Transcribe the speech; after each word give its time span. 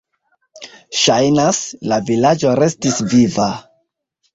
Ŝajnas, 1.01 1.61
la 1.93 2.03
vilaĝo 2.11 2.59
restis 2.65 3.03
viva. 3.17 3.51